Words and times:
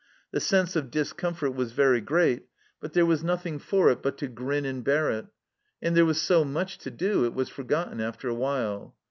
The 0.31 0.39
sense 0.39 0.75
of 0.75 0.89
discomfort 0.89 1.53
was 1.53 1.73
very 1.73 2.01
great, 2.01 2.47
but 2.79 2.93
there 2.93 3.05
was 3.05 3.23
nothing 3.23 3.59
for 3.59 3.91
it 3.91 4.01
but 4.01 4.17
to 4.17 4.27
grin 4.27 4.65
and 4.65 4.83
bear 4.83 5.11
it; 5.11 5.27
and 5.79 5.95
there 5.95 6.05
was 6.07 6.19
so 6.19 6.43
much 6.43 6.79
to 6.79 6.89
do, 6.89 7.23
it 7.23 7.35
was 7.35 7.49
forgotten 7.49 8.01
after 8.01 8.27
a 8.27 8.33
while. 8.33 8.95